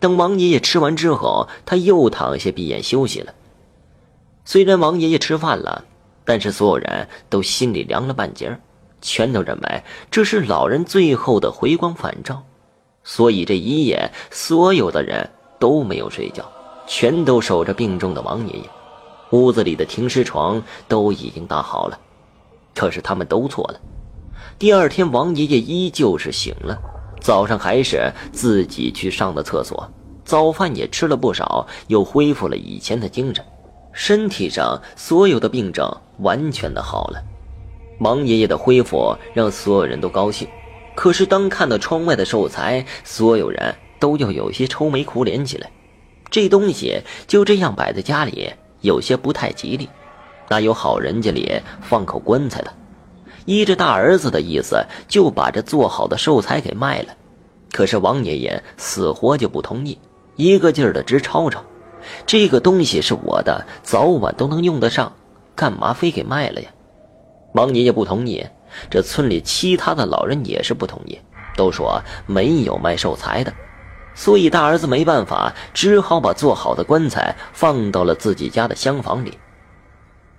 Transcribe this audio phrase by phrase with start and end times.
[0.00, 3.32] 等王爷爷吃完之后，他又躺下闭眼休息了。
[4.44, 5.84] 虽然王爷爷吃饭了，
[6.24, 8.58] 但是所有人都心里凉了半截儿，
[9.00, 12.42] 全都认为这是老人最后的回光返照。
[13.04, 16.44] 所以这一夜，所有的人都没有睡觉，
[16.86, 18.64] 全都守着病重的王爷爷。
[19.30, 21.98] 屋子里的停尸床都已经搭好了，
[22.74, 23.80] 可是他们都错了。
[24.58, 26.78] 第二天，王爷爷依旧是醒了，
[27.20, 29.88] 早上还是自己去上的厕所，
[30.24, 33.44] 早饭也吃了不少，又恢复了以前的精神，
[33.92, 35.88] 身体上所有的病症
[36.18, 37.22] 完全的好了。
[38.00, 40.48] 王爷爷的恢复让所有人都高兴，
[40.94, 45.70] 可是当看到窗外的寿材，所有人都又有些愁眉苦脸起来。
[46.30, 48.50] 这东西就这样摆在家里。
[48.82, 49.90] 有些不太吉利，
[50.48, 52.72] 哪有好人家里放口棺材的？
[53.44, 57.08] 依着大儿子的意思，就把这做好的寿材给卖了。
[57.72, 59.98] 可是王爷爷死活就不同意，
[60.36, 61.62] 一个劲儿的直吵吵
[62.26, 65.12] ：“这个东西是我的，早晚都能用得上，
[65.54, 66.68] 干嘛非给卖了呀？”
[67.54, 68.46] 王爷爷不同意，
[68.88, 71.18] 这村里其他的老人也是不同意，
[71.56, 73.52] 都说没有卖寿材的。
[74.14, 79.38] 所以大儿子没办法，只好把做好的棺材放到了自己家的厢房里。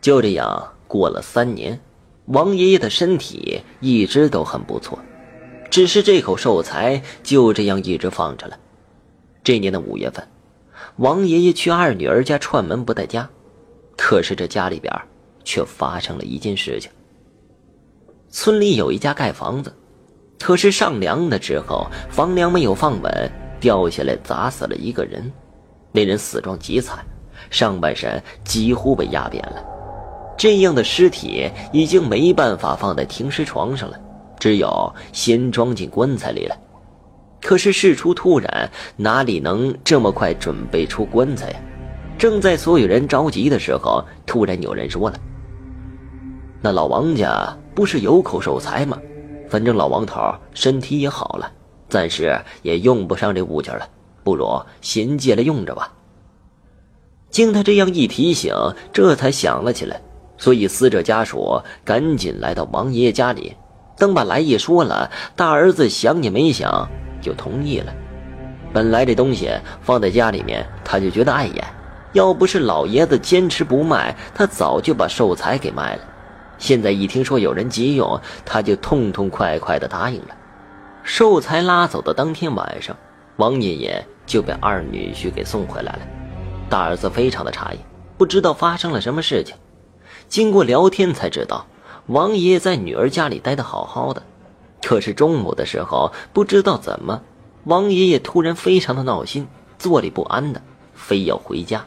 [0.00, 1.78] 就这样过了三年，
[2.28, 4.98] 王爷爷的身体一直都很不错，
[5.70, 8.58] 只是这口寿材就这样一直放着了。
[9.42, 10.26] 这年的五月份，
[10.96, 13.28] 王爷爷去二女儿家串门不在家，
[13.96, 14.94] 可是这家里边
[15.42, 16.90] 却发生了一件事情。
[18.28, 19.74] 村里有一家盖房子，
[20.38, 23.32] 可是上梁的时候房梁没有放稳。
[23.60, 25.32] 掉下来砸死了一个人，
[25.90, 27.04] 那人死状极惨，
[27.50, 29.77] 上半身几乎被压扁了。
[30.38, 34.00] 这样的尸体已经没办法放在停尸床上了，
[34.38, 36.56] 只有先装进棺材里了。
[37.42, 41.60] 可是事出突然，哪里能这么快准备出棺材呀？
[42.16, 45.18] 正在所有人着急的时候，突然有人说了
[46.62, 48.96] ：“那老王家不是有口寿材吗？
[49.48, 50.20] 反正老王头
[50.54, 51.52] 身体也好了。”
[51.88, 53.88] 暂时也用不上这物件了，
[54.22, 54.46] 不如
[54.82, 55.92] 先借来用着吧。
[57.30, 58.54] 经他这样一提醒，
[58.92, 59.98] 这才想了起来，
[60.38, 63.54] 所以死者家属赶紧来到王爷爷家里。
[63.98, 66.88] 等把来意说了，大儿子想也没想
[67.20, 67.92] 就同意了。
[68.72, 69.50] 本来这东西
[69.82, 71.64] 放在家里面，他就觉得碍眼，
[72.12, 76.02] 要不是老爷子坚持不卖，他早就把寿材给卖了。
[76.58, 80.36] 现在一听说有人急用，他就痛痛快快的答应了。
[81.02, 82.96] 寿材拉走的当天晚上，
[83.36, 86.00] 王爷爷就被二女婿给送回来了。
[86.68, 87.78] 大儿子非常的诧异，
[88.16, 89.56] 不知道发生了什么事情。
[90.28, 91.66] 经过聊天才知道，
[92.06, 94.22] 王爷爷在女儿家里待得好好的，
[94.82, 97.22] 可是中午的时候，不知道怎么，
[97.64, 99.46] 王爷爷突然非常的闹心，
[99.78, 100.60] 坐立不安的，
[100.94, 101.84] 非要回家。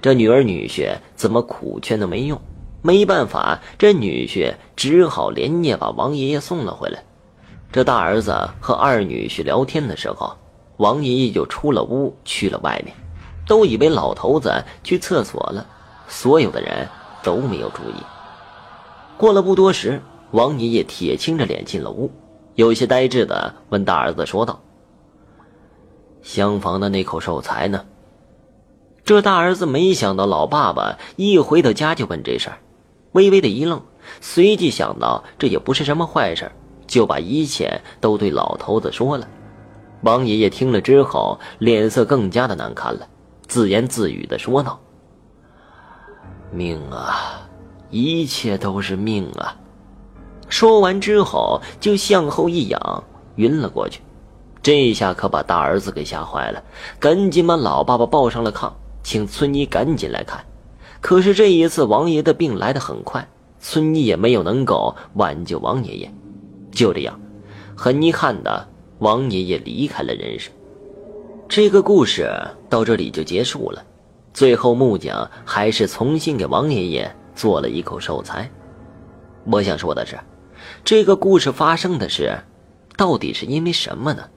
[0.00, 2.40] 这女儿女婿怎么苦劝都没用，
[2.82, 7.02] 没办法，这女婿只好连夜把王爷爷送了回来。
[7.72, 10.36] 这大儿子和二女婿聊天的时候，
[10.76, 12.94] 王爷爷就出了屋去了外面，
[13.46, 15.66] 都以为老头子去厕所了，
[16.08, 16.88] 所有的人
[17.24, 17.94] 都没有注意。
[19.16, 22.10] 过了不多时，王爷爷铁青着脸进了屋，
[22.54, 24.60] 有些呆滞的问大儿子说道
[26.22, 27.84] ：“厢房的那口寿材呢？”
[29.04, 32.58] 这大儿子没想到老爸爸一回到家就问这事儿，
[33.12, 33.82] 微微的一愣，
[34.20, 36.50] 随即想到这也不是什么坏事。
[36.86, 39.26] 就把一切都对老头子说了。
[40.02, 43.08] 王爷爷听了之后，脸色更加的难看了，
[43.46, 44.78] 自言自语的说道
[46.54, 47.48] ：“命啊，
[47.90, 49.56] 一切都是命啊！”
[50.48, 53.04] 说完之后，就向后一仰，
[53.36, 54.00] 晕了过去。
[54.62, 56.62] 这一下可把大儿子给吓坏了，
[56.98, 58.72] 赶紧把老爸爸抱上了炕，
[59.02, 60.42] 请村医赶紧来看。
[61.00, 63.28] 可是这一次，王爷的病来得很快，
[63.58, 66.14] 村医也没有能够挽救王爷爷。
[66.70, 67.20] 就这样，
[67.76, 68.68] 很遗憾的，
[69.00, 70.50] 王爷爷离开了人世。
[71.48, 72.30] 这个故事
[72.70, 73.84] 到这里就结束了。
[74.34, 78.50] 最后，木匠还是重新给王爷爷做了一口寿材。
[79.44, 80.18] 我想说的是，
[80.84, 82.36] 这个故事发生的是，
[82.96, 84.28] 到底是因为什么呢？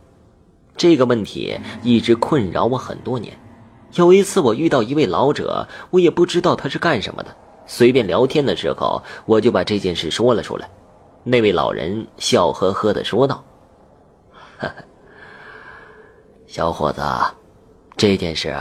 [0.78, 3.36] 这个问题一直困扰我很多年。
[3.94, 7.36] 有一次，我遇到一位老者，我也不知道他是干什么的，
[7.66, 10.70] 随便聊天的时候，我就把这件事说了出来。
[11.24, 13.44] 那位老人笑呵呵的说道
[14.60, 14.74] ：“呵 呵
[16.46, 17.02] 小伙子，
[17.98, 18.56] 这件事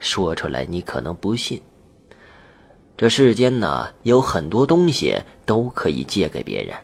[0.00, 1.62] 说出来你可能不信。
[2.96, 5.16] 这世间呢，有很多东西
[5.46, 6.76] 都可以借给别人，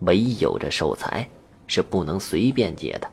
[0.00, 1.28] 唯有这寿材
[1.66, 3.08] 是不能随便借的。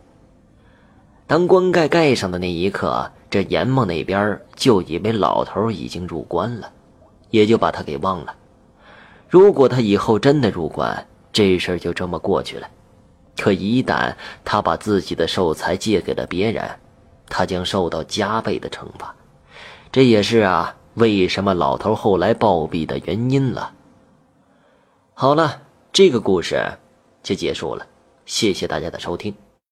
[1.27, 6.71] 当棺盖盖上的那一刻，这阎王那边就以为老头已经入关了，
[7.29, 8.35] 也就把他给忘了。
[9.29, 12.67] 如果他以后真的入关，这事儿就这么过去了。
[13.37, 16.67] 可一旦他把自己的寿材借给了别人，
[17.29, 19.15] 他将受到加倍的惩罚。
[19.91, 23.73] 这也是啊，为什么老头后来暴毙的原因了。
[25.13, 26.77] 好了，这个故事
[27.21, 27.85] 就结束了，
[28.25, 29.35] 谢谢大家的收听。